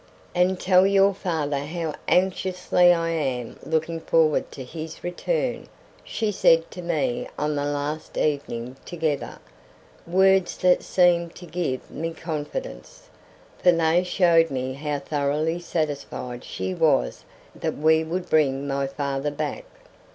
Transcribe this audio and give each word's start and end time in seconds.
"And 0.33 0.59
tell 0.59 0.87
your 0.87 1.13
father 1.13 1.59
how 1.59 1.93
anxiously 2.07 2.91
I 2.91 3.11
am 3.11 3.59
looking 3.61 3.99
forward 3.99 4.51
to 4.53 4.63
his 4.63 5.03
return," 5.03 5.67
she 6.03 6.31
said 6.31 6.71
to 6.71 6.81
me 6.81 7.27
on 7.37 7.55
the 7.55 7.65
last 7.65 8.17
evening 8.17 8.77
together; 8.83 9.37
words 10.07 10.57
that 10.57 10.81
seemed 10.81 11.35
to 11.35 11.45
give 11.45 11.91
me 11.91 12.15
confidence, 12.15 13.09
for 13.61 13.71
they 13.71 14.03
showed 14.03 14.49
me 14.49 14.73
how 14.73 14.97
thoroughly 14.97 15.59
satisfied 15.59 16.43
she 16.43 16.73
was 16.73 17.23
that 17.53 17.77
we 17.77 18.03
would 18.03 18.27
bring 18.27 18.67
my 18.67 18.87
father 18.87 19.29
back. 19.29 19.65